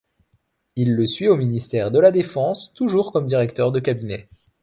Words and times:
Il 0.75 0.95
le 0.95 1.05
suit 1.05 1.27
au 1.27 1.35
ministère 1.37 1.91
de 1.91 1.99
la 1.99 2.09
Défense, 2.09 2.73
toujours 2.73 3.11
comme 3.11 3.27
directeur 3.27 3.71
de 3.71 3.79
cabinet. 3.79 4.29